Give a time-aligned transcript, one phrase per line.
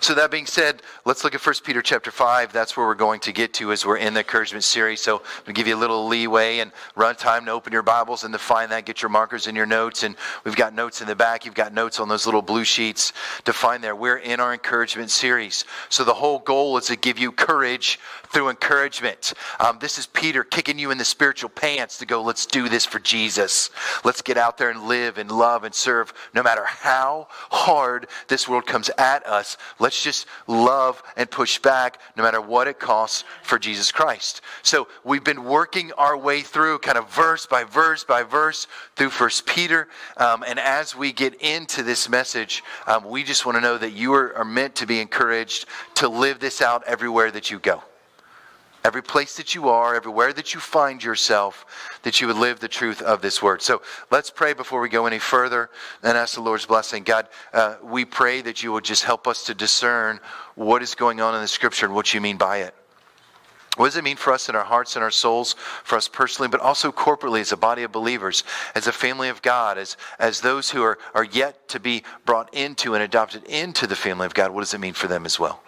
[0.00, 2.52] So that being said, let's look at 1 Peter chapter 5.
[2.52, 5.00] That's where we're going to get to as we're in the encouragement series.
[5.00, 7.82] So I'm going to give you a little leeway and run time to open your
[7.82, 8.84] Bibles and to find that.
[8.84, 10.04] Get your markers and your notes.
[10.04, 10.14] And
[10.44, 11.44] we've got notes in the back.
[11.44, 13.12] You've got notes on those little blue sheets
[13.44, 13.96] to find there.
[13.96, 15.64] We're in our encouragement series.
[15.88, 19.32] So the whole goal is to give you courage through encouragement.
[19.58, 22.84] Um, this is Peter kicking you in the spiritual pants to go, let's do this
[22.84, 23.70] for Jesus.
[24.04, 28.48] Let's get out there and live and love and serve no matter how hard this
[28.48, 29.56] world comes at us.
[29.78, 34.40] Let's just love and push back no matter what it costs for Jesus Christ.
[34.62, 39.10] So we've been working our way through kind of verse by verse by verse through
[39.10, 39.88] First Peter.
[40.16, 43.92] Um, and as we get into this message, um, we just want to know that
[43.92, 47.82] you are, are meant to be encouraged to live this out everywhere that you go
[48.88, 51.66] every place that you are, everywhere that you find yourself,
[52.04, 53.60] that you would live the truth of this word.
[53.60, 55.68] So let's pray before we go any further
[56.02, 57.02] and ask the Lord's blessing.
[57.02, 60.20] God, uh, we pray that you would just help us to discern
[60.54, 62.74] what is going on in the scripture and what you mean by it.
[63.76, 66.48] What does it mean for us in our hearts and our souls, for us personally,
[66.48, 68.42] but also corporately as a body of believers,
[68.74, 72.52] as a family of God, as, as those who are, are yet to be brought
[72.54, 74.50] into and adopted into the family of God?
[74.50, 75.62] What does it mean for them as well?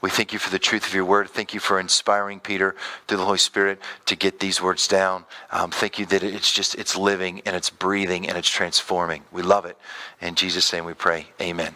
[0.00, 1.28] We thank you for the truth of your word.
[1.28, 2.74] Thank you for inspiring Peter
[3.06, 5.24] through the Holy Spirit to get these words down.
[5.52, 9.24] Um, thank you that it's just, it's living and it's breathing and it's transforming.
[9.30, 9.76] We love it.
[10.22, 11.26] In Jesus' name we pray.
[11.40, 11.74] Amen.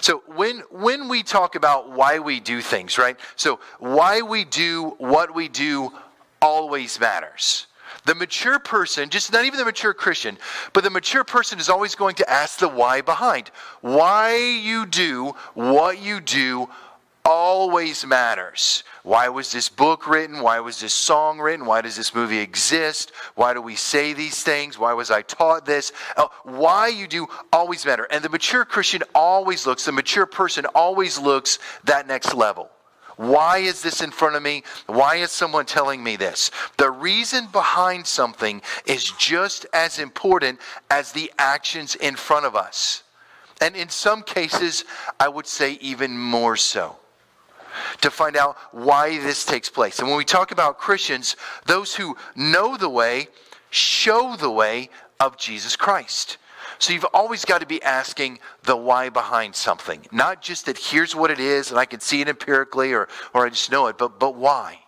[0.00, 3.16] So when when we talk about why we do things, right?
[3.36, 5.92] So why we do what we do
[6.40, 7.66] always matters.
[8.04, 10.36] The mature person, just not even the mature Christian,
[10.72, 13.52] but the mature person is always going to ask the why behind.
[13.80, 16.68] Why you do what you do
[17.24, 18.84] always matters.
[19.02, 20.40] Why was this book written?
[20.40, 21.66] Why was this song written?
[21.66, 23.12] Why does this movie exist?
[23.34, 24.78] Why do we say these things?
[24.78, 25.92] Why was I taught this?
[26.16, 28.06] Uh, why you do always matter.
[28.10, 32.70] And the mature Christian always looks, the mature person always looks that next level.
[33.16, 34.64] Why is this in front of me?
[34.86, 36.50] Why is someone telling me this?
[36.78, 40.60] The reason behind something is just as important
[40.90, 43.02] as the actions in front of us.
[43.60, 44.84] And in some cases,
[45.20, 46.96] I would say even more so
[48.00, 49.98] to find out why this takes place.
[49.98, 53.28] And when we talk about Christians, those who know the way
[53.70, 56.38] show the way of Jesus Christ.
[56.78, 60.04] So you've always got to be asking the why behind something.
[60.10, 63.46] Not just that here's what it is and I can see it empirically or, or
[63.46, 64.80] I just know it, but, but why?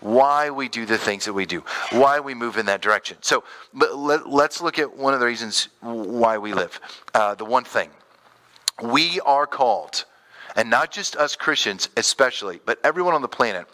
[0.00, 1.64] Why we do the things that we do.
[1.90, 3.18] Why we move in that direction.
[3.20, 6.80] So let, us look at one of the reasons why we live.
[7.12, 7.90] Uh, the one thing.
[8.82, 10.04] We are called
[10.56, 13.66] and not just us Christians, especially, but everyone on the planet,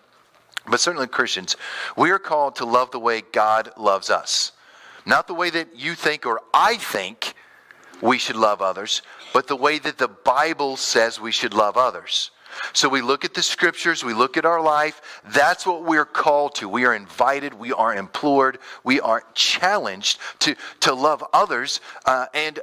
[0.66, 1.56] but certainly Christians,
[1.96, 4.52] we are called to love the way God loves us.
[5.06, 7.34] Not the way that you think or I think
[8.00, 9.02] we should love others,
[9.32, 12.30] but the way that the Bible says we should love others.
[12.72, 15.20] So we look at the scriptures, we look at our life.
[15.26, 16.68] That's what we're called to.
[16.68, 21.80] We are invited, we are implored, we are challenged to, to love others.
[22.06, 22.60] Uh, and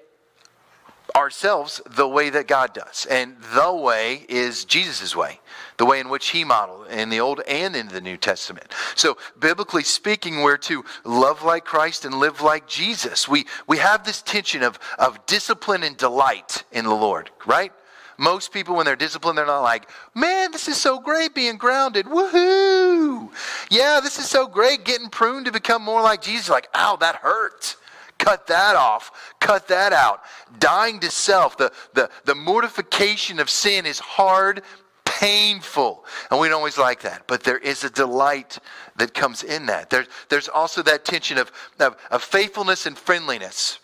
[1.15, 3.05] ourselves the way that God does.
[3.09, 5.39] And the way is Jesus' way,
[5.77, 8.73] the way in which he modeled in the Old and in the New Testament.
[8.95, 13.27] So, biblically speaking, we're to love like Christ and live like Jesus.
[13.27, 17.71] We, we have this tension of, of discipline and delight in the Lord, right?
[18.17, 22.05] Most people, when they're disciplined, they're not like, man, this is so great being grounded.
[22.05, 23.31] Woohoo!
[23.71, 26.47] Yeah, this is so great getting pruned to become more like Jesus.
[26.47, 27.77] Like, ow, that hurt.
[28.21, 29.33] Cut that off.
[29.39, 30.21] Cut that out.
[30.59, 34.61] Dying to self, the, the, the mortification of sin is hard,
[35.05, 36.05] painful.
[36.29, 37.25] And we don't always like that.
[37.25, 38.59] But there is a delight
[38.97, 39.89] that comes in that.
[39.89, 43.79] There, there's also that tension of, of, of faithfulness and friendliness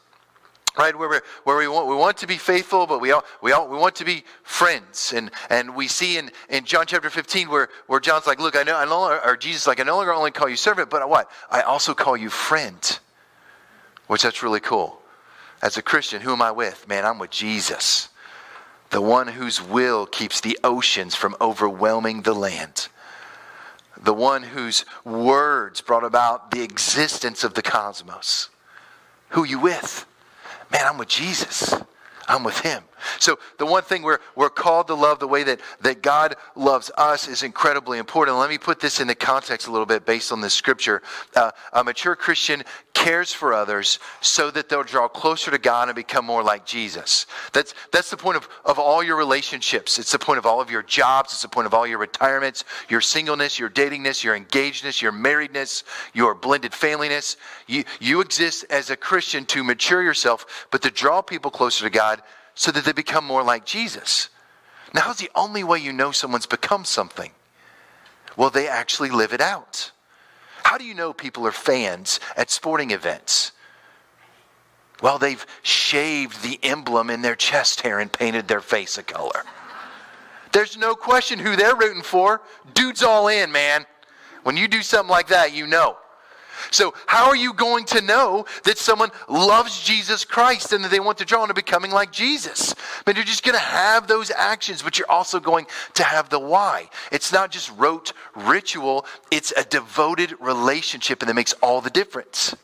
[0.77, 3.51] right where, we where we want we want to be faithful but we all, we
[3.51, 7.49] all we want to be friends and and we see in in john chapter 15
[7.49, 9.95] where where john's like look i know i no longer or jesus like i no
[9.95, 12.99] longer only call you servant but what i also call you friend
[14.07, 14.99] which that's really cool.
[15.61, 16.87] As a Christian, who am I with?
[16.87, 18.09] Man, I'm with Jesus,
[18.89, 22.87] the one whose will keeps the oceans from overwhelming the land,
[24.01, 28.49] the one whose words brought about the existence of the cosmos.
[29.29, 30.05] Who you with?
[30.71, 31.73] Man, I'm with Jesus.
[32.27, 32.83] I'm with him.
[33.19, 36.91] So the one thing we're, we're called to love the way that, that God loves
[36.97, 38.37] us is incredibly important.
[38.37, 41.01] Let me put this in the context a little bit based on this scripture.
[41.35, 42.63] Uh, a mature Christian
[42.93, 47.27] cares for others so that they'll draw closer to God and become more like Jesus.
[47.53, 49.99] That's, that's the point of, of all your relationships.
[49.99, 51.31] It's the point of all of your jobs.
[51.31, 55.83] It's the point of all your retirements, your singleness, your datingness, your engagedness, your marriedness,
[56.13, 57.37] your blended familyness.
[57.67, 61.91] You, you exist as a Christian to mature yourself, but to draw people closer to
[61.91, 62.21] God
[62.57, 64.29] so that they become more like Jesus.
[64.93, 67.31] Now, how's the only way you know someone's become something?
[68.35, 69.91] Well, they actually live it out.
[70.63, 73.51] How do you know people are fans at sporting events?
[75.01, 79.43] Well, they've shaved the emblem in their chest hair and painted their face a color.
[80.51, 82.41] There's no question who they're rooting for.
[82.73, 83.85] Dude's all in, man.
[84.41, 85.97] When you do something like that, you know.
[86.71, 90.99] So, how are you going to know that someone loves Jesus Christ and that they
[90.99, 92.75] want to draw into becoming like Jesus?
[93.05, 96.39] Mean, you're just going to have those actions, but you're also going to have the
[96.39, 96.89] why.
[97.11, 102.55] It's not just rote ritual, it's a devoted relationship, and that makes all the difference.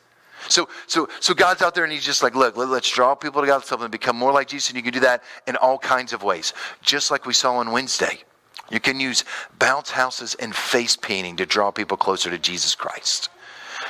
[0.48, 3.40] So, so, so God's out there and He's just like, look, let, us draw people
[3.40, 6.12] to God, something become more like Jesus, and you can do that in all kinds
[6.12, 6.52] of ways,
[6.82, 8.18] just like we saw on Wednesday.
[8.70, 9.24] You can use
[9.58, 13.28] bounce houses and face painting to draw people closer to Jesus Christ.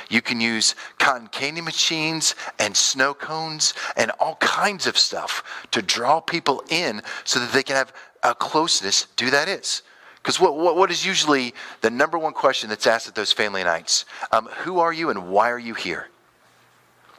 [0.09, 5.81] You can use cotton candy machines and snow cones and all kinds of stuff to
[5.81, 7.93] draw people in so that they can have
[8.23, 9.07] a closeness.
[9.15, 9.81] Do that is.
[10.17, 13.63] Because what, what, what is usually the number one question that's asked at those family
[13.63, 14.05] nights?
[14.31, 16.09] Um, who are you and why are you here?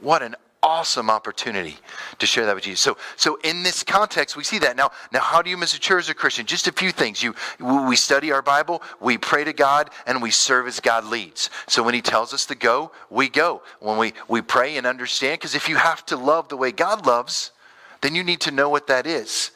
[0.01, 0.35] What an
[0.67, 1.77] awesome opportunity
[2.19, 2.81] to share that with Jesus.
[2.81, 4.77] So, so in this context, we see that.
[4.77, 6.45] Now, now, how do you mature as a Christian?
[6.45, 7.23] Just a few things.
[7.23, 11.51] You, we study our Bible, we pray to God, and we serve as God leads.
[11.69, 13.63] So when He tells us to go, we go.
[13.79, 17.07] When we, we pray and understand, because if you have to love the way God
[17.07, 17.53] loves,
[18.01, 19.53] then you need to know what that is.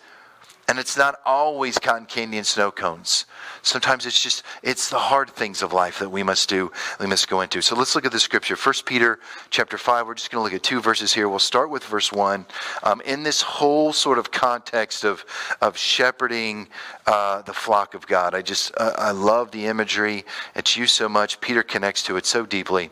[0.71, 3.27] And it's not always cotton candy and snow cones.
[3.63, 6.71] Sometimes it's just, it's the hard things of life that we must do,
[7.01, 7.61] we must go into.
[7.61, 8.55] So let's look at the scripture.
[8.55, 9.19] 1 Peter
[9.51, 11.29] chapter 5, we're just going to look at two verses here.
[11.29, 12.47] We'll start with verse 1.
[12.85, 15.25] Um, in this whole sort of context of,
[15.61, 16.69] of shepherding
[17.05, 20.25] uh, the flock of God, I just, uh, I love the imagery.
[20.55, 21.41] It's used so much.
[21.41, 22.91] Peter connects to it so deeply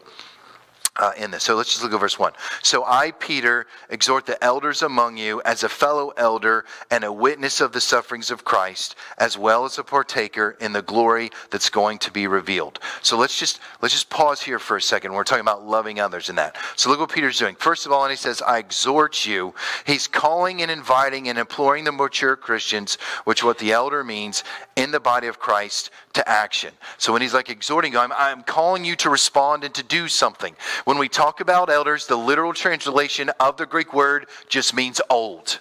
[0.96, 1.44] uh, in this.
[1.44, 2.32] So let's just look at verse 1.
[2.62, 7.60] So I, Peter, exhort the elders among you as a fellow elder and a witness
[7.60, 11.98] of the sufferings of Christ, as well as a partaker in the glory that's going
[11.98, 12.80] to be revealed.
[13.02, 15.12] So let's just let's just pause here for a second.
[15.12, 16.56] We're talking about loving others in that.
[16.76, 17.54] So look what Peter's doing.
[17.56, 19.54] First of all, and he says, I exhort you.
[19.86, 24.44] He's calling and inviting and imploring the mature Christians, which what the elder means,
[24.76, 26.74] in the body of Christ to action.
[26.98, 30.08] So when he's like exhorting you, I'm, I'm calling you to respond and to do
[30.08, 30.56] something.
[30.84, 35.60] When we talk about elders, the literal translation of the Greek word just means old.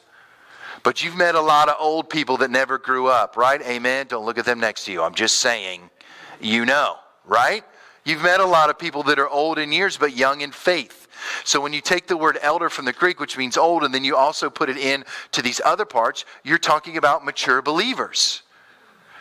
[0.82, 3.62] But you've met a lot of old people that never grew up, right?
[3.62, 4.08] Amen.
[4.08, 5.04] Don't look at them next to you.
[5.04, 5.92] I'm just saying,
[6.42, 6.96] you know,
[7.26, 7.64] right?
[8.04, 11.08] You've met a lot of people that are old in years but young in faith.
[11.44, 14.04] So when you take the word elder from the Greek, which means old, and then
[14.04, 18.42] you also put it in to these other parts, you're talking about mature believers.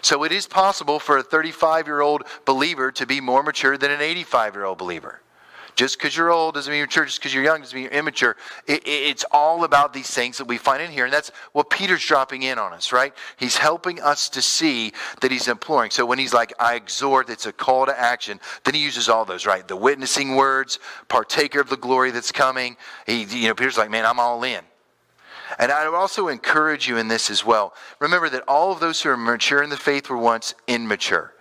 [0.02, 3.90] So it is possible for a 35 year old believer to be more mature than
[3.90, 5.20] an 85 year old believer.
[5.76, 7.04] Just because you're old doesn't mean you're mature.
[7.04, 8.34] Just because you're young doesn't mean you're immature.
[8.66, 11.04] It, it, it's all about these things that we find in here.
[11.04, 13.12] And that's what Peter's dropping in on us, right?
[13.36, 15.90] He's helping us to see that he's imploring.
[15.90, 19.26] So when he's like, I exhort, it's a call to action, then he uses all
[19.26, 19.68] those, right?
[19.68, 20.78] The witnessing words,
[21.08, 22.78] partaker of the glory that's coming.
[23.06, 24.64] He, you know, Peter's like, man, I'm all in.
[25.58, 27.74] And I would also encourage you in this as well.
[28.00, 31.32] Remember that all of those who are mature in the faith were once immature.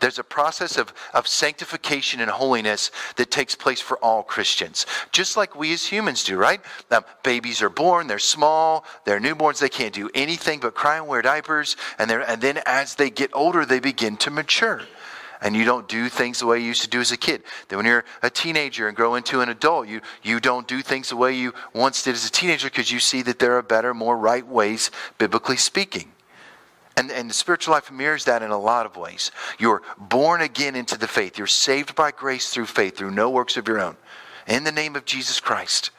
[0.00, 5.36] There's a process of, of sanctification and holiness that takes place for all Christians, just
[5.36, 6.60] like we as humans do, right?
[6.90, 11.06] Um, babies are born, they're small, they're newborns, they can't do anything but cry and
[11.06, 14.82] wear diapers, and, and then as they get older, they begin to mature
[15.44, 17.42] and you don't do things the way you used to do as a kid.
[17.68, 21.10] Then when you're a teenager and grow into an adult, you, you don't do things
[21.10, 23.92] the way you once did as a teenager because you see that there are better,
[23.92, 26.10] more right ways, biblically speaking.
[26.96, 29.30] And, and the spiritual life mirrors that in a lot of ways.
[29.58, 31.36] You're born again into the faith.
[31.36, 33.96] You're saved by grace through faith, through no works of your own,
[34.48, 35.90] in the name of Jesus Christ.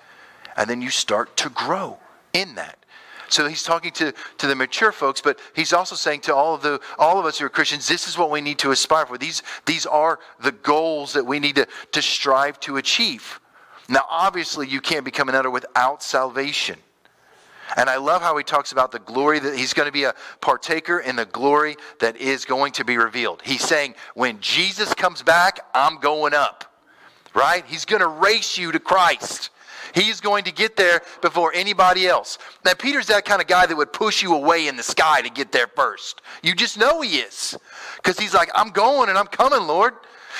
[0.57, 1.99] And then you start to grow
[2.33, 2.79] in that.
[3.27, 6.61] So he's talking to, to the mature folks, but he's also saying to all of
[6.61, 9.17] the all of us who are Christians, this is what we need to aspire for.
[9.17, 13.39] These these are the goals that we need to, to strive to achieve.
[13.87, 16.77] Now, obviously, you can't become an elder without salvation.
[17.77, 20.13] And I love how he talks about the glory that he's going to be a
[20.39, 23.41] partaker in the glory that is going to be revealed.
[23.43, 26.71] He's saying, when Jesus comes back, I'm going up.
[27.33, 27.65] Right?
[27.65, 29.49] He's going to race you to Christ.
[29.93, 32.37] He's going to get there before anybody else.
[32.63, 35.29] Now, Peter's that kind of guy that would push you away in the sky to
[35.29, 36.21] get there first.
[36.43, 37.57] You just know he is.
[37.97, 39.93] Because he's like, I'm going and I'm coming, Lord.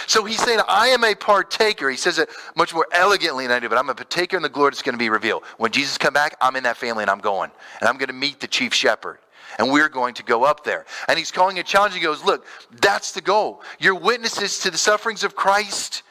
[0.07, 1.89] So he's saying, I am a partaker.
[1.89, 4.49] He says it much more elegantly than I do, but I'm a partaker in the
[4.49, 5.43] glory that's going to be revealed.
[5.57, 7.51] When Jesus come back, I'm in that family and I'm going.
[7.79, 9.19] And I'm going to meet the chief shepherd.
[9.57, 10.85] And we're going to go up there.
[11.07, 11.93] And he's calling a challenge.
[11.93, 12.45] He goes, Look,
[12.81, 13.61] that's the goal.
[13.79, 16.03] You're witnesses to the sufferings of Christ.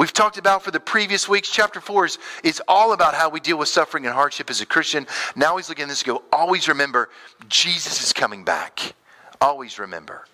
[0.00, 1.50] We've talked about for the previous weeks.
[1.50, 4.64] Chapter 4 is, is all about how we deal with suffering and hardship as a
[4.64, 5.06] Christian.
[5.36, 7.10] Now he's looking at this and go, always remember,
[7.50, 8.94] Jesus is coming back.
[9.42, 10.24] Always remember.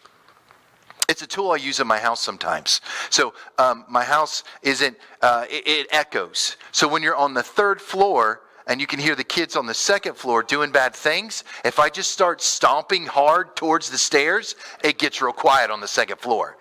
[1.08, 2.80] It's a tool I use in my house sometimes.
[3.10, 6.58] So um, my house isn't, uh, it, it echoes.
[6.70, 9.74] So when you're on the third floor, and you can hear the kids on the
[9.74, 14.54] second floor doing bad things, if I just start stomping hard towards the stairs,
[14.84, 16.56] it gets real quiet on the second floor.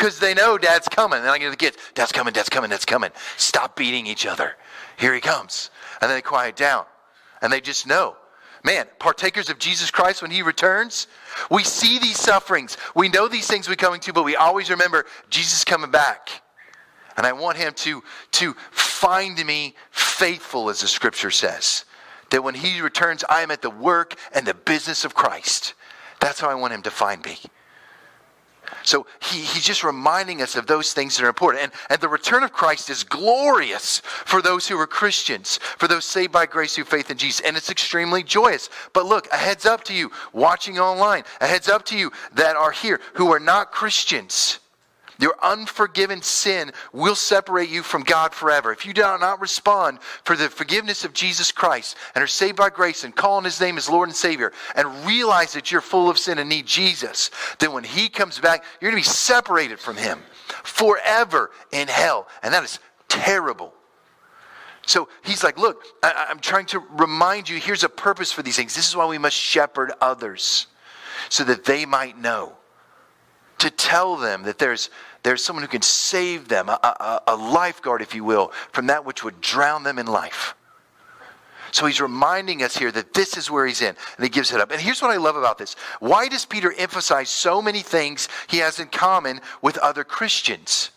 [0.00, 1.18] Because they know dad's coming.
[1.18, 3.10] And I get the kids, dad's coming, dad's coming, dad's coming.
[3.36, 4.56] Stop beating each other.
[4.96, 5.70] Here he comes.
[6.00, 6.86] And then they quiet down.
[7.42, 8.16] And they just know.
[8.64, 11.06] Man, partakers of Jesus Christ when he returns,
[11.50, 12.78] we see these sufferings.
[12.94, 16.30] We know these things we're coming to, but we always remember Jesus coming back.
[17.18, 18.02] And I want him to,
[18.32, 21.84] to find me faithful, as the scripture says.
[22.30, 25.74] That when he returns, I am at the work and the business of Christ.
[26.20, 27.38] That's how I want him to find me.
[28.82, 31.64] So he, he's just reminding us of those things that are important.
[31.64, 36.04] And, and the return of Christ is glorious for those who are Christians, for those
[36.04, 37.40] saved by grace through faith in Jesus.
[37.40, 38.70] And it's extremely joyous.
[38.92, 42.56] But look, a heads up to you watching online, a heads up to you that
[42.56, 44.58] are here who are not Christians.
[45.20, 48.72] Your unforgiven sin will separate you from God forever.
[48.72, 52.70] If you do not respond for the forgiveness of Jesus Christ and are saved by
[52.70, 56.08] grace and call on his name as Lord and Savior and realize that you're full
[56.08, 59.78] of sin and need Jesus, then when he comes back, you're going to be separated
[59.78, 60.20] from him
[60.64, 62.26] forever in hell.
[62.42, 63.74] And that is terrible.
[64.86, 68.56] So he's like, Look, I, am trying to remind you here's a purpose for these
[68.56, 68.74] things.
[68.74, 70.66] This is why we must shepherd others
[71.28, 72.54] so that they might know.
[73.58, 74.88] To tell them that there's
[75.22, 79.04] there's someone who can save them, a, a, a lifeguard, if you will, from that
[79.04, 80.54] which would drown them in life.
[81.72, 84.60] So he's reminding us here that this is where he's in, and he gives it
[84.60, 84.70] up.
[84.70, 85.76] And here's what I love about this.
[86.00, 90.90] Why does Peter emphasize so many things he has in common with other Christians?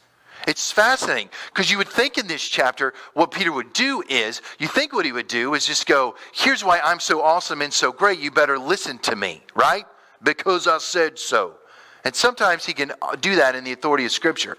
[0.47, 4.67] It's fascinating because you would think in this chapter what Peter would do is, you
[4.67, 7.91] think what he would do is just go, here's why I'm so awesome and so
[7.91, 9.85] great, you better listen to me, right?
[10.21, 11.55] Because I said so.
[12.03, 14.57] And sometimes he can uh, do that in the authority of Scripture.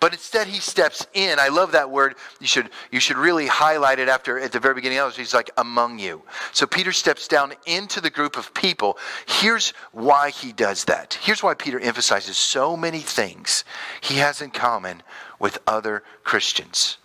[0.00, 1.38] But instead, he steps in.
[1.38, 2.16] I love that word.
[2.40, 4.98] You should, you should really highlight it after at the very beginning.
[5.14, 6.22] He's like, among you.
[6.52, 8.98] So Peter steps down into the group of people.
[9.26, 11.18] Here's why he does that.
[11.22, 13.64] Here's why Peter emphasizes so many things
[14.00, 15.04] he has in common
[15.38, 16.98] with other Christians.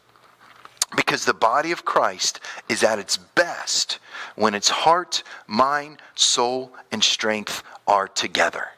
[0.95, 3.99] Because the body of Christ is at its best
[4.35, 8.69] when its heart, mind, soul, and strength are together.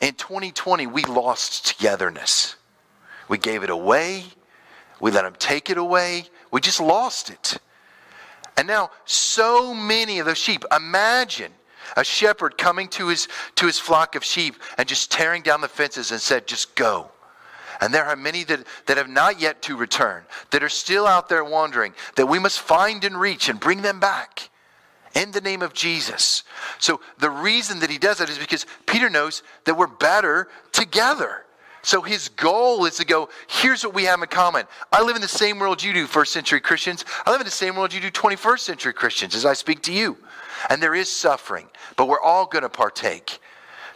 [0.00, 2.56] In 2020, we lost togetherness.
[3.28, 4.24] We gave it away.
[5.00, 6.26] We let them take it away.
[6.50, 7.58] We just lost it.
[8.56, 11.52] And now, so many of those sheep, imagine
[11.96, 15.68] a shepherd coming to his, to his flock of sheep and just tearing down the
[15.68, 17.10] fences and said, just go.
[17.80, 21.28] And there are many that, that have not yet to return, that are still out
[21.28, 24.50] there wandering, that we must find and reach and bring them back
[25.16, 26.44] in the name of Jesus.
[26.78, 31.44] So the reason that he does that is because Peter knows that we're better together.
[31.82, 34.66] So his goal is to go, here's what we have in common.
[34.92, 37.04] I live in the same world you do, first century Christians.
[37.24, 39.92] I live in the same world you do, 21st century Christians, as I speak to
[39.92, 40.18] you.
[40.68, 43.38] And there is suffering, but we're all going to partake.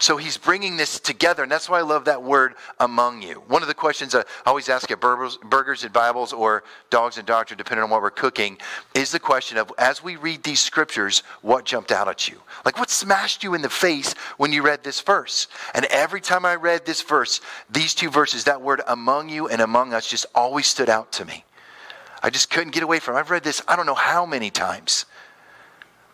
[0.01, 3.35] So he's bringing this together, and that's why I love that word among you.
[3.49, 7.59] One of the questions I always ask at burgers, and Bibles or dogs and Doctrine,
[7.59, 8.57] depending on what we're cooking,
[8.95, 12.41] is the question of as we read these scriptures, what jumped out at you?
[12.65, 15.49] Like what smashed you in the face when you read this verse?
[15.75, 19.61] And every time I read this verse, these two verses, that word among you and
[19.61, 21.45] among us just always stood out to me.
[22.23, 23.19] I just couldn't get away from it.
[23.19, 25.05] I've read this I don't know how many times.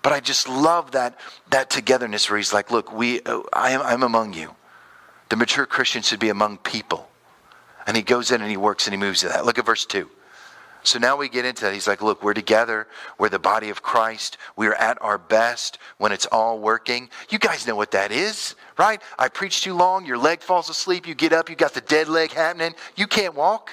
[0.07, 1.19] But I just love that,
[1.51, 4.55] that togetherness where he's like, look, we, uh, I am, I'm among you.
[5.31, 7.09] The mature Christian should be among people.
[7.89, 9.45] And he goes in and he works and he moves to that.
[9.45, 10.09] Look at verse 2.
[10.85, 11.75] So now we get into that.
[11.75, 12.87] He's like, look, we're together.
[13.19, 14.39] We're the body of Christ.
[14.55, 17.11] We are at our best when it's all working.
[17.29, 19.03] You guys know what that is, right?
[19.19, 20.07] I preach too long.
[20.07, 21.09] Your leg falls asleep.
[21.09, 21.51] You get up.
[21.51, 22.77] You got the dead leg happening.
[22.95, 23.73] You can't walk.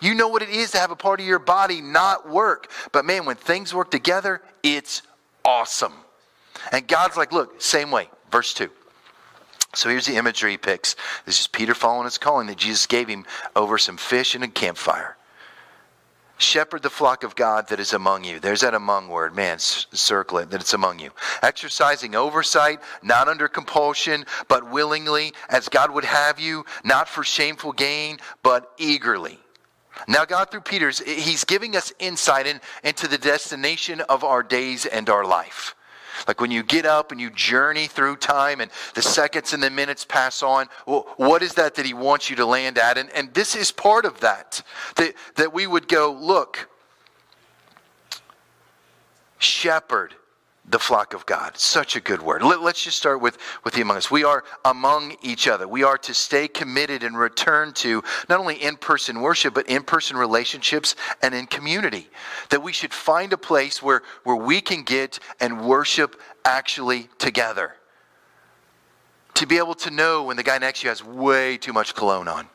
[0.00, 2.70] You know what it is to have a part of your body not work.
[2.92, 5.02] But man, when things work together, it's
[5.48, 5.94] awesome.
[6.72, 8.10] And God's like, look, same way.
[8.30, 8.68] Verse 2.
[9.74, 10.94] So here's the imagery he picks.
[11.24, 13.24] This is Peter following his calling that Jesus gave him
[13.56, 15.16] over some fish and a campfire.
[16.36, 18.40] Shepherd the flock of God that is among you.
[18.40, 19.34] There's that among word.
[19.34, 21.10] Man, circle it, that it's among you.
[21.42, 27.72] Exercising oversight, not under compulsion, but willingly, as God would have you, not for shameful
[27.72, 29.38] gain, but eagerly
[30.06, 34.86] now, God, through Peter's, He's giving us insight in, into the destination of our days
[34.86, 35.74] and our life.
[36.26, 39.70] Like when you get up and you journey through time and the seconds and the
[39.70, 42.98] minutes pass on, well, what is that that he wants you to land at?
[42.98, 44.62] And, and this is part of that,
[44.96, 45.14] that.
[45.36, 46.68] That we would go, look,
[49.38, 50.14] shepherd
[50.70, 51.56] the flock of God.
[51.56, 52.42] Such a good word.
[52.42, 54.10] Let, us just start with, with the among us.
[54.10, 55.66] We are among each other.
[55.66, 59.82] We are to stay committed and return to not only in person worship, but in
[59.82, 62.08] person relationships and in community.
[62.50, 67.74] That we should find a place where, where we can get and worship actually together.
[69.34, 71.94] To be able to know when the guy next to you has way too much
[71.94, 72.48] cologne on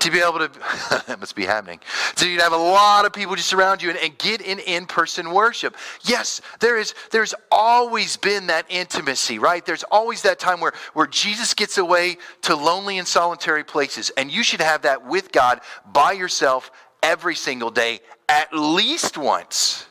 [0.00, 0.48] to be able to,
[1.06, 1.80] that must be happening.
[2.16, 4.86] So you'd have a lot of people just around you and, and get in in
[4.86, 5.76] person worship.
[6.02, 9.64] Yes, there is, there's always been that intimacy, right?
[9.64, 14.10] There's always that time where, where Jesus gets away to lonely and solitary places.
[14.16, 15.60] And you should have that with God
[15.92, 16.70] by yourself
[17.02, 19.86] every single day, at least once.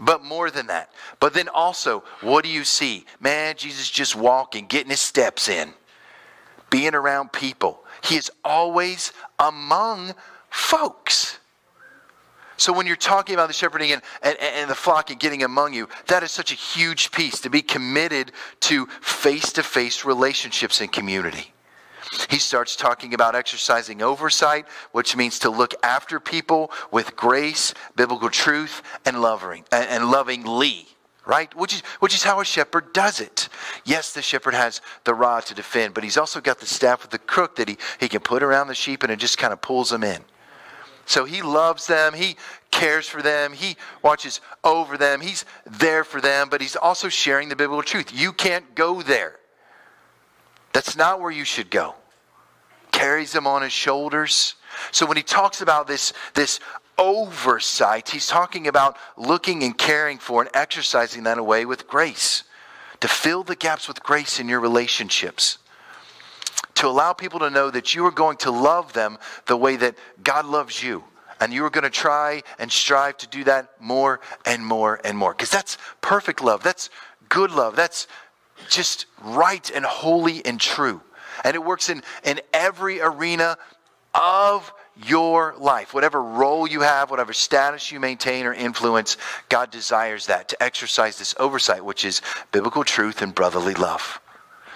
[0.00, 0.90] But more than that.
[1.20, 3.04] But then also, what do you see?
[3.20, 5.74] Man, Jesus just walking, getting his steps in,
[6.72, 10.14] being around people he is always among
[10.50, 11.38] folks.
[12.56, 15.72] So when you're talking about the shepherding and, and, and, the flock and getting among
[15.72, 20.80] you, that is such a huge piece to be committed to face to face relationships
[20.80, 21.52] and community.
[22.28, 28.28] He starts talking about exercising oversight, which means to look after people with grace, biblical
[28.28, 30.86] truth, and loving and lovingly
[31.24, 31.54] right?
[31.54, 33.48] Which is, which is how a shepherd does it.
[33.84, 37.10] Yes, the shepherd has the rod to defend, but he's also got the staff with
[37.10, 39.60] the crook that he, he can put around the sheep and it just kind of
[39.60, 40.22] pulls them in.
[41.04, 42.36] So he loves them, he
[42.70, 47.48] cares for them, he watches over them, he's there for them, but he's also sharing
[47.48, 48.12] the biblical truth.
[48.14, 49.38] You can't go there.
[50.72, 51.94] That's not where you should go.
[52.92, 54.54] Carries them on his shoulders.
[54.90, 56.60] So when he talks about this, this
[57.02, 58.08] oversight.
[58.08, 62.44] He's talking about looking and caring for and exercising that away with grace.
[63.00, 65.58] To fill the gaps with grace in your relationships.
[66.76, 69.96] To allow people to know that you are going to love them the way that
[70.22, 71.02] God loves you.
[71.40, 75.18] And you are going to try and strive to do that more and more and
[75.18, 75.32] more.
[75.32, 76.62] Because that's perfect love.
[76.62, 76.88] That's
[77.28, 77.74] good love.
[77.74, 78.06] That's
[78.68, 81.00] just right and holy and true.
[81.42, 83.58] And it works in, in every arena
[84.14, 89.16] of your life, whatever role you have, whatever status you maintain or influence,
[89.48, 94.20] God desires that to exercise this oversight, which is biblical truth and brotherly love.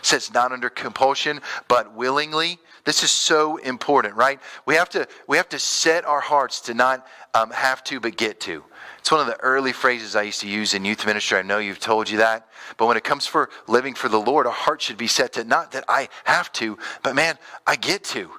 [0.01, 2.59] It says not under compulsion, but willingly.
[2.85, 4.41] This is so important, right?
[4.65, 8.17] We have to we have to set our hearts to not um, have to, but
[8.17, 8.63] get to.
[8.99, 11.39] It's one of the early phrases I used to use in youth ministry.
[11.39, 12.49] I know you've told you that.
[12.77, 15.45] But when it comes for living for the Lord, our heart should be set to
[15.45, 18.31] not that I have to, but man, I get to.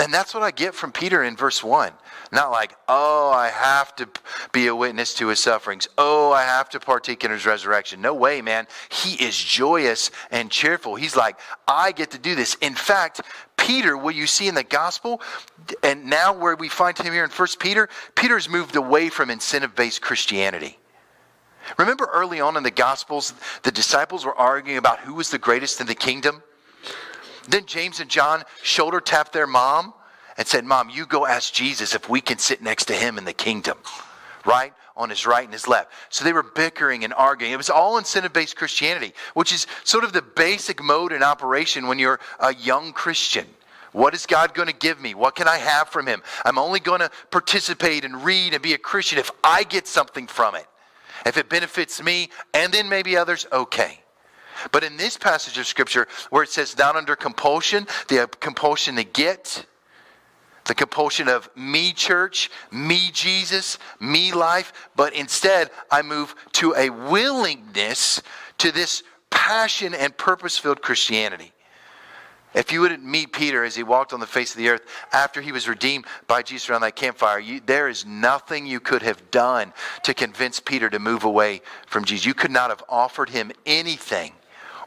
[0.00, 1.92] And that's what I get from Peter in verse 1.
[2.30, 4.08] Not like, oh, I have to
[4.52, 5.88] be a witness to his sufferings.
[5.98, 8.00] Oh, I have to partake in his resurrection.
[8.00, 8.68] No way, man.
[8.90, 10.94] He is joyous and cheerful.
[10.94, 12.54] He's like, I get to do this.
[12.56, 13.22] In fact,
[13.56, 15.20] Peter, what you see in the gospel,
[15.82, 19.74] and now where we find him here in 1 Peter, Peter's moved away from incentive
[19.74, 20.78] based Christianity.
[21.76, 23.34] Remember early on in the gospels,
[23.64, 26.42] the disciples were arguing about who was the greatest in the kingdom?
[27.46, 29.94] Then James and John shoulder tapped their mom
[30.36, 33.24] and said, Mom, you go ask Jesus if we can sit next to him in
[33.24, 33.78] the kingdom,
[34.46, 34.72] right?
[34.96, 35.92] On his right and his left.
[36.10, 37.52] So they were bickering and arguing.
[37.52, 41.88] It was all incentive based Christianity, which is sort of the basic mode in operation
[41.88, 43.46] when you're a young Christian.
[43.92, 45.14] What is God going to give me?
[45.14, 46.22] What can I have from Him?
[46.44, 50.26] I'm only going to participate and read and be a Christian if I get something
[50.26, 50.66] from it.
[51.26, 54.00] If it benefits me and then maybe others, okay.
[54.72, 59.04] But in this passage of Scripture, where it says not under compulsion, the compulsion to
[59.04, 59.66] get,
[60.64, 66.90] the compulsion of me church, me Jesus, me life, but instead I move to a
[66.90, 68.22] willingness
[68.58, 71.52] to this passion and purpose filled Christianity.
[72.54, 75.40] If you wouldn't meet Peter as he walked on the face of the earth after
[75.40, 79.30] he was redeemed by Jesus around that campfire, you, there is nothing you could have
[79.30, 79.72] done
[80.04, 82.24] to convince Peter to move away from Jesus.
[82.24, 84.32] You could not have offered him anything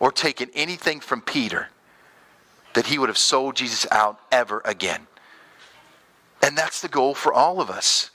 [0.02, 1.70] or taken anything from Peter
[2.74, 5.06] that he would have sold Jesus out ever again.
[6.42, 8.10] And that's the goal for all of us.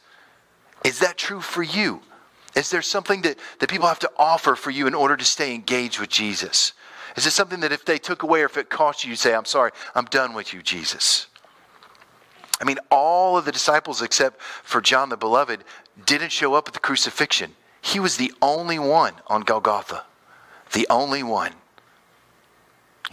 [0.85, 2.03] Is that true for you?
[2.57, 5.55] Is there something that, that people have to offer for you in order to stay
[5.55, 6.72] engaged with Jesus?
[7.16, 9.33] Is it something that if they took away or if it cost you, you say,
[9.33, 11.29] I'm sorry, I'm done with you, Jesus?
[12.61, 15.62] I mean, all of the disciples, except for John the Beloved,
[16.05, 17.53] didn't show up at the crucifixion.
[17.81, 20.05] He was the only one on Golgotha.
[20.72, 21.53] The only one.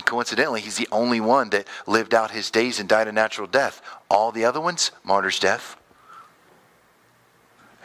[0.06, 3.82] Coincidentally, he's the only one that lived out his days and died a natural death.
[4.10, 5.78] All the other ones, martyr's death.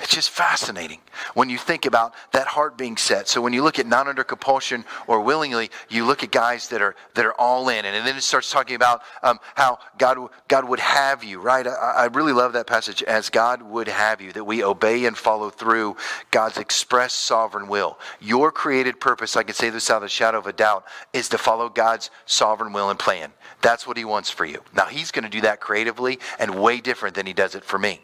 [0.01, 1.01] It's just fascinating
[1.35, 3.29] when you think about that heart being set.
[3.29, 6.81] So when you look at not under compulsion or willingly, you look at guys that
[6.81, 10.69] are that are all in, and, then it starts talking about um, how God God
[10.69, 11.41] would have you.
[11.41, 11.67] Right?
[11.67, 15.19] I, I really love that passage as God would have you that we obey and
[15.19, 15.97] follow through
[16.31, 17.99] God's express sovereign will.
[18.21, 21.39] Your created purpose, I can say this without a shadow of a doubt, is to
[21.39, 23.33] follow God's sovereign will and plan.
[23.63, 24.63] That's what He wants for you.
[24.75, 27.79] Now He's going to do that creatively and way different than He does it for
[27.79, 28.01] me.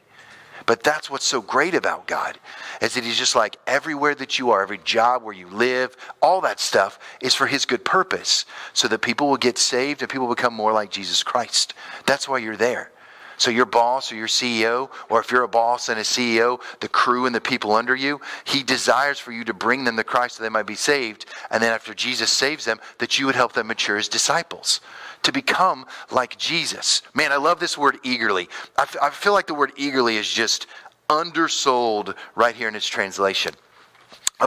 [0.67, 2.39] But that's what's so great about God,
[2.81, 6.41] is that He's just like everywhere that you are, every job where you live, all
[6.41, 10.29] that stuff is for His good purpose, so that people will get saved and people
[10.29, 11.75] become more like Jesus Christ.
[12.07, 12.91] That's why you're there.
[13.37, 16.89] So your boss or your CEO, or if you're a boss and a CEO, the
[16.89, 20.37] crew and the people under you, he desires for you to bring them to Christ
[20.37, 21.27] so they might be saved.
[21.51, 24.81] And then after Jesus saves them, that you would help them mature as disciples
[25.23, 27.03] to become like Jesus.
[27.15, 28.49] Man, I love this word eagerly.
[28.77, 30.67] I, f- I feel like the word eagerly is just
[31.09, 33.55] undersold right here in its translation.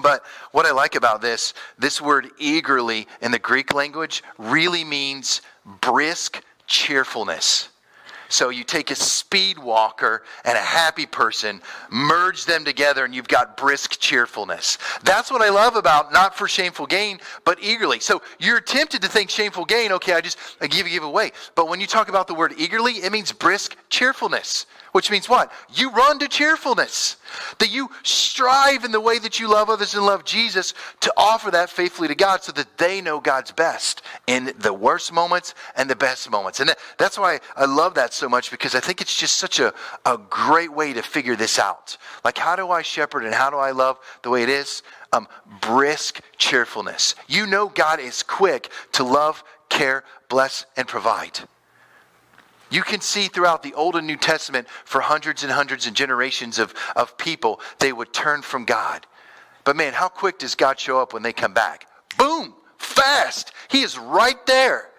[0.01, 5.41] But what I like about this, this word eagerly in the Greek language really means
[5.81, 7.69] brisk cheerfulness.
[8.29, 13.27] So you take a speed walker and a happy person, merge them together, and you've
[13.27, 14.77] got brisk cheerfulness.
[15.03, 17.99] That's what I love about not for shameful gain, but eagerly.
[17.99, 21.31] So you're tempted to think shameful gain, okay, I just I give give away.
[21.55, 24.65] But when you talk about the word eagerly, it means brisk cheerfulness.
[24.91, 25.51] Which means what?
[25.73, 27.17] You run to cheerfulness.
[27.59, 31.51] That you strive in the way that you love others and love Jesus to offer
[31.51, 35.89] that faithfully to God so that they know God's best in the worst moments and
[35.89, 36.59] the best moments.
[36.59, 39.59] And that, that's why I love that so much because I think it's just such
[39.59, 39.73] a,
[40.05, 41.97] a great way to figure this out.
[42.23, 44.83] Like, how do I shepherd and how do I love the way it is?
[45.13, 45.27] Um,
[45.61, 47.15] brisk cheerfulness.
[47.27, 51.39] You know God is quick to love, care, bless, and provide.
[52.69, 56.59] You can see throughout the Old and New Testament for hundreds and hundreds and generations
[56.59, 59.05] of, of people, they would turn from God.
[59.63, 61.87] But man, how quick does God show up when they come back?
[62.17, 62.53] Boom!
[62.77, 63.51] Fast!
[63.69, 64.89] He is right there.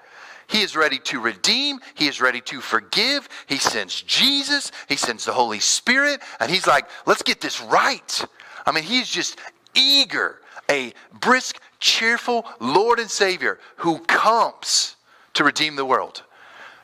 [0.46, 1.78] He is ready to redeem.
[1.94, 3.28] He is ready to forgive.
[3.46, 4.72] He sends Jesus.
[4.88, 6.22] He sends the Holy Spirit.
[6.40, 8.24] And he's like, let's get this right.
[8.64, 9.38] I mean, he's just
[9.74, 14.96] eager, a brisk, cheerful Lord and Savior who comes
[15.34, 16.22] to redeem the world.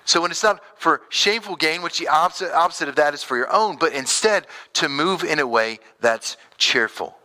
[0.05, 3.37] So when it's not for shameful gain, which the opposite, opposite of that is for
[3.37, 7.17] your own, but instead to move in a way that's cheerful.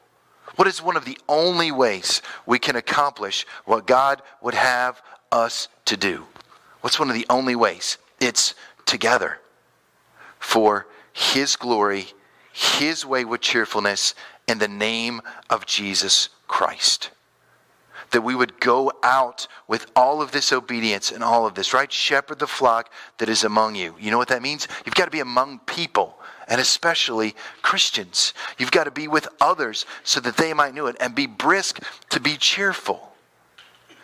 [0.56, 5.68] What is one of the only ways we can accomplish what God would have us
[5.86, 6.26] to do?
[6.82, 7.98] What's one of the only ways?
[8.20, 9.40] It's together
[10.40, 12.08] for His glory,
[12.54, 14.16] His way with cheerfulness,
[14.48, 17.12] in the name of Jesus Christ
[18.12, 21.92] that we would go out with all of this obedience and all of this, right?
[21.92, 23.96] Shepherd the flock that is among you.
[24.00, 24.68] You know what that means?
[24.86, 28.34] You've got to be among people, and especially Christians.
[28.58, 31.84] You've got to be with others so that they might know it and be brisk
[32.10, 33.10] to be cheerful.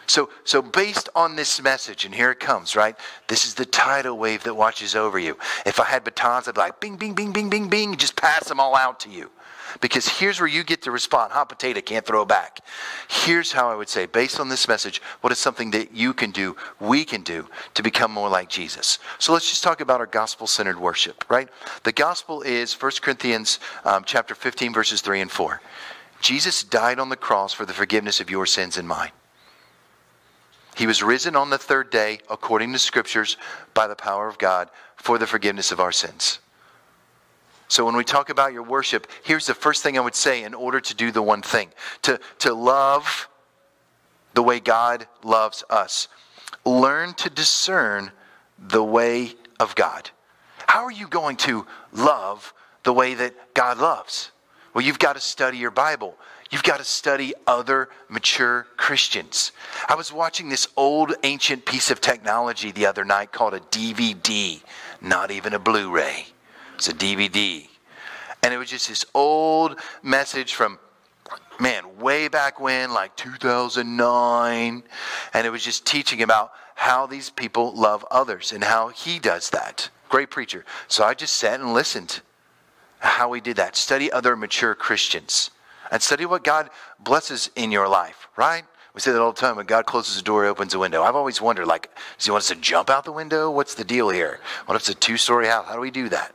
[0.08, 2.96] So, so based on this message, and here it comes, right?
[3.28, 5.38] This is the tidal wave that watches over you.
[5.65, 8.48] If I had batons, I'd be like, bing, bing, bing, bing, bing, bing, just pass
[8.48, 9.32] them all out to you.
[9.82, 11.32] Because here's where you get to respond.
[11.32, 12.60] Hot potato can't throw back.
[13.10, 16.32] Here's how I would say, based on this message, what is something that you can
[16.32, 19.00] do, we can do to become more like Jesus?
[19.20, 21.50] So let's just talk about our gospel centered worship, right?
[21.84, 25.62] The gospel is 1 Corinthians um, chapter 15, verses 3 and 4.
[26.22, 29.12] Jesus died on the cross for the forgiveness of your sins and mine.
[30.76, 33.38] He was risen on the third day, according to scriptures,
[33.74, 36.40] by the power of God, for the forgiveness of our sins.
[37.67, 40.54] So when we talk about your worship, here's the first thing I would say in
[40.54, 41.69] order to do the one thing
[42.04, 43.28] to, to love
[44.34, 46.08] the way God loves us.
[46.65, 48.12] Learn to discern
[48.60, 50.12] the way of God.
[50.67, 54.32] How are you going to love the way that God loves?
[54.73, 56.15] Well, you've got to study your Bible.
[56.51, 59.51] You've got to study other mature Christians.
[59.88, 64.62] I was watching this old ancient piece of technology the other night called a DVD,
[65.01, 66.28] not even a Blu ray.
[66.76, 67.68] It's a DVD.
[68.44, 70.78] And it was just this old message from,
[71.60, 74.84] man, way back when, like 2009.
[75.34, 79.50] And it was just teaching about how these people love others and how he does
[79.52, 79.90] that.
[80.10, 80.66] Great preacher.
[80.88, 82.22] So I just sat and listened
[83.00, 83.76] how he did that.
[83.76, 85.52] Study other mature Christians
[85.92, 88.64] and study what God blesses in your life, right?
[88.94, 89.56] We say that all the time.
[89.56, 91.04] When God closes a door, He opens a window.
[91.04, 93.50] I've always wondered, like, does he want us to jump out the window?
[93.52, 94.40] What's the deal here?
[94.66, 95.66] What if it's a two-story house?
[95.68, 96.35] How do we do that?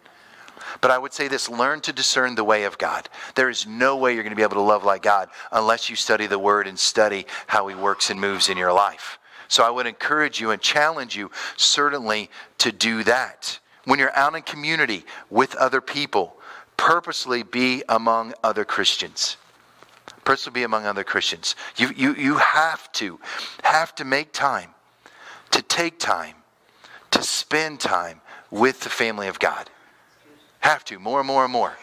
[0.81, 3.09] But I would say this learn to discern the way of God.
[3.35, 5.97] There is no way you're going to be able to love like God unless you
[5.97, 9.19] study the Word and study how He works and moves in your life.
[9.49, 13.59] So I would encourage you and challenge you certainly to do that.
[13.85, 16.37] When you're out in community with other people,
[16.77, 19.37] purposely be among other Christians.
[20.25, 21.57] Purposely be among other Christians.
[21.77, 23.19] You, you, you have to,
[23.65, 24.71] have to make time,
[25.51, 26.37] to take time,
[27.11, 29.69] to spend time with the family of God.
[30.61, 31.77] Have to, more and more and more.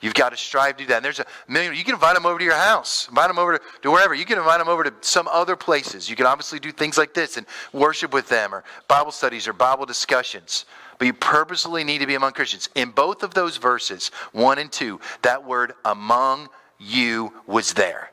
[0.00, 0.96] You've got to strive to do that.
[0.96, 1.74] And there's a million.
[1.74, 4.12] You can invite them over to your house, invite them over to, to wherever.
[4.12, 6.10] You can invite them over to some other places.
[6.10, 9.54] You can obviously do things like this and worship with them, or Bible studies, or
[9.54, 10.66] Bible discussions.
[10.98, 12.68] But you purposely need to be among Christians.
[12.74, 18.10] In both of those verses, one and two, that word among you was there.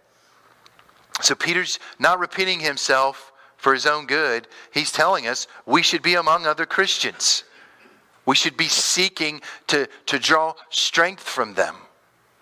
[1.21, 4.47] So Peter's not repeating himself for his own good.
[4.73, 7.43] He's telling us we should be among other Christians.
[8.25, 11.75] We should be seeking to, to draw strength from them,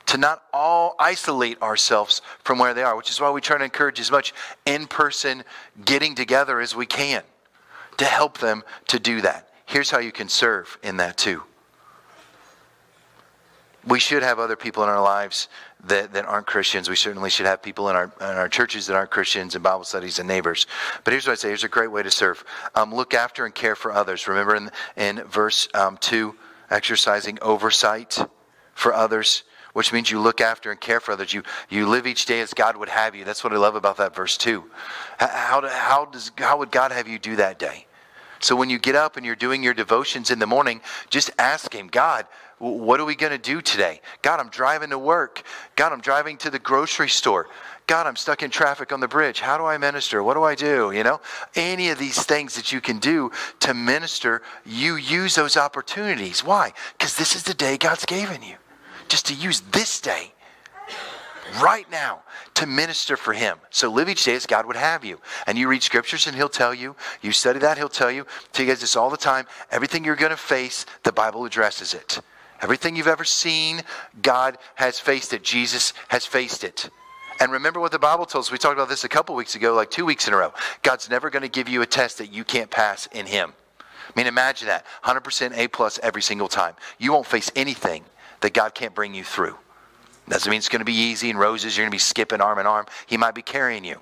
[0.07, 3.63] to not all isolate ourselves from where they are, which is why we try to
[3.63, 4.33] encourage as much
[4.65, 5.43] in person
[5.85, 7.23] getting together as we can
[7.97, 9.49] to help them to do that.
[9.65, 11.43] Here's how you can serve in that too.
[13.89, 15.49] We should have other people in our lives
[15.85, 16.89] that, that aren't Christians.
[16.89, 19.83] We certainly should have people in our, in our churches that aren't Christians and Bible
[19.83, 20.67] studies and neighbors.
[21.03, 22.43] But here's what I say here's a great way to serve
[22.75, 24.27] um, look after and care for others.
[24.27, 26.35] Remember in, in verse um, 2,
[26.69, 28.23] exercising oversight
[28.75, 31.31] for others which means you look after and care for others.
[31.33, 33.23] You, you live each day as God would have you.
[33.23, 34.65] That's what I love about that verse, too.
[35.19, 37.85] How, how, does, how would God have you do that day?
[38.39, 41.73] So when you get up and you're doing your devotions in the morning, just ask
[41.73, 42.25] Him, God,
[42.57, 44.01] what are we going to do today?
[44.21, 45.43] God, I'm driving to work.
[45.75, 47.47] God, I'm driving to the grocery store.
[47.87, 49.39] God, I'm stuck in traffic on the bridge.
[49.39, 50.21] How do I minister?
[50.21, 50.91] What do I do?
[50.91, 51.21] You know,
[51.55, 56.43] any of these things that you can do to minister, you use those opportunities.
[56.43, 56.73] Why?
[56.97, 58.55] Because this is the day God's given you.
[59.07, 60.33] Just to use this day
[61.61, 62.21] right now
[62.55, 63.57] to minister for him.
[63.69, 65.19] So live each day as God would have you.
[65.47, 66.95] And you read scriptures and he'll tell you.
[67.21, 68.25] You study that, he'll tell you.
[68.53, 69.45] Tell you guys this all the time.
[69.71, 72.19] Everything you're going to face, the Bible addresses it.
[72.61, 73.81] Everything you've ever seen,
[74.21, 75.43] God has faced it.
[75.43, 76.89] Jesus has faced it.
[77.39, 78.51] And remember what the Bible tells us.
[78.51, 80.53] We talked about this a couple weeks ago, like two weeks in a row.
[80.81, 83.53] God's never going to give you a test that you can't pass in Him.
[83.79, 86.73] I mean, imagine that 100% A plus every single time.
[86.97, 88.03] You won't face anything
[88.41, 89.55] that God can't bring you through.
[90.29, 91.75] Doesn't mean it's going to be easy and roses.
[91.75, 92.85] You're going to be skipping arm in arm.
[93.07, 93.99] He might be carrying you.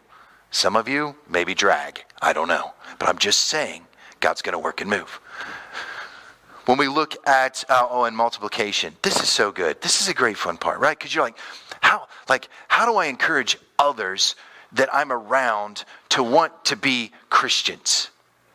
[0.52, 2.04] Some of you, maybe drag.
[2.22, 2.74] I don't know.
[3.00, 3.86] But I'm just saying,
[4.20, 5.20] God's going to work and move.
[6.66, 9.80] When we look at uh, oh, and multiplication, this is so good.
[9.82, 10.98] This is a great fun part, right?
[10.98, 11.38] Because you're like,
[11.80, 14.36] how like how do I encourage others
[14.74, 18.10] that I'm around to want to be Christians?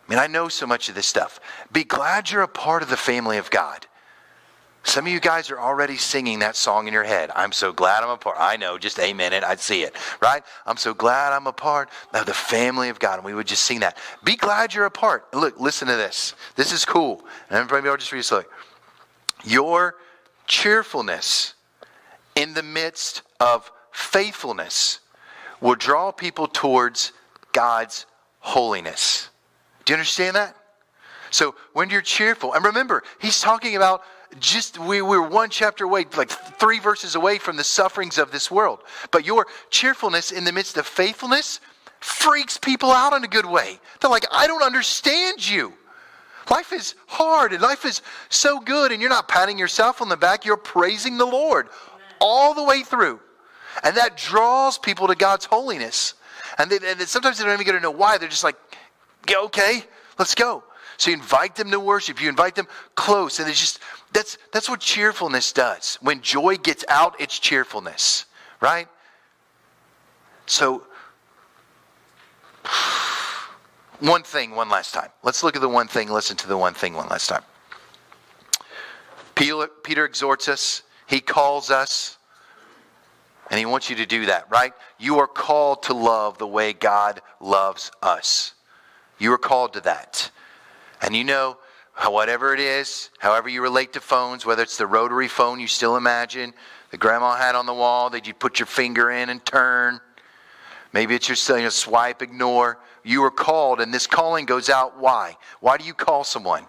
[0.07, 1.41] I mean, I know so much of this stuff.
[1.73, 3.87] Be glad you're a part of the family of God.
[4.85, 7.31] Some of you guys are already singing that song in your head.
[7.37, 8.37] I'm so glad I'm a part.
[8.39, 9.45] I know, just amen it.
[9.45, 10.43] I'd see it, right?
[10.67, 13.19] I'm so glad I'm a part of the family of God.
[13.19, 13.97] And we would just sing that.
[14.25, 15.33] Be glad you're a part.
[15.33, 16.35] Look, listen to this.
[16.57, 17.25] This is cool.
[17.49, 18.45] And everybody, I'll just read it slowly.
[19.45, 19.95] Your
[20.47, 21.55] cheerfulness
[22.35, 25.01] in the midst of faithfulness
[25.61, 27.13] will draw people towards
[27.53, 28.07] God's
[28.41, 29.29] holiness.
[29.85, 30.57] Do you understand that?
[31.31, 34.03] So when you're cheerful, and remember, he's talking about
[34.39, 38.51] just we were one chapter away, like three verses away from the sufferings of this
[38.51, 38.81] world.
[39.11, 41.61] But your cheerfulness in the midst of faithfulness
[42.01, 43.79] freaks people out in a good way.
[44.01, 45.73] They're like, I don't understand you.
[46.51, 50.17] Life is hard and life is so good, and you're not patting yourself on the
[50.17, 51.69] back, you're praising the Lord
[52.21, 53.21] all the way through.
[53.85, 56.15] And that draws people to God's holiness.
[56.59, 58.19] And, they, and sometimes they don't even get to know why.
[58.19, 58.57] They're just like,
[59.29, 59.85] yeah, okay,
[60.19, 60.65] let's go.
[60.99, 63.81] So you invite them to worship, you invite them close, and it's just
[64.13, 65.99] that's that's what cheerfulness does.
[66.01, 68.27] When joy gets out, it's cheerfulness,
[68.61, 68.89] right?
[70.47, 70.87] So
[74.01, 75.11] one thing one last time.
[75.23, 77.43] Let's look at the one thing, listen to the one thing one last time.
[79.35, 82.19] Peter, Peter exhorts us, he calls us,
[83.51, 84.73] and he wants you to do that, right?
[84.99, 88.55] You are called to love the way God loves us.
[89.19, 90.31] You are called to that.
[91.01, 91.59] And you know,
[92.09, 95.97] whatever it is, however you relate to phones, whether it's the rotary phone you still
[95.97, 96.55] imagine,
[96.91, 100.01] the grandma had on the wall that you put your finger in and turn.
[100.93, 102.79] Maybe it's your you know, swipe, ignore.
[103.03, 105.01] You are called, and this calling goes out.
[105.01, 105.37] Why?
[105.61, 106.67] Why do you call someone?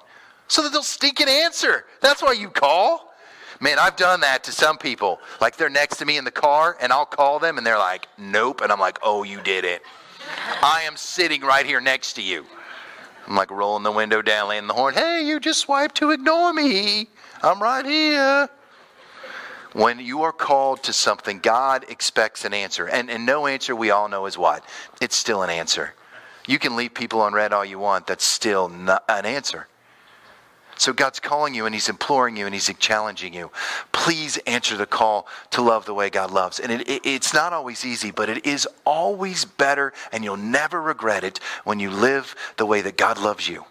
[0.48, 1.86] So that they'll stink and answer.
[2.02, 3.14] That's why you call.
[3.60, 5.20] Man, I've done that to some people.
[5.40, 8.08] Like they're next to me in the car, and I'll call them, and they're like,
[8.18, 8.62] nope.
[8.62, 9.82] And I'm like, oh, you did it.
[10.62, 12.46] I am sitting right here next to you.
[13.28, 14.94] I'm like rolling the window down, laying the horn.
[14.94, 17.08] Hey, you just swiped to ignore me.
[17.42, 18.50] I'm right here.
[19.74, 22.88] When you are called to something, God expects an answer.
[22.88, 24.64] And, and no answer we all know is what?
[25.02, 25.94] It's still an answer.
[26.48, 29.68] You can leave people on read all you want, that's still an answer.
[30.78, 33.52] So God's calling you and He's imploring you and He's challenging you.
[33.92, 36.60] Please answer the call to love the way God loves.
[36.60, 40.82] And it, it, it's not always easy, but it is always better, and you'll never
[40.82, 43.66] regret it when you live the way that God loves you.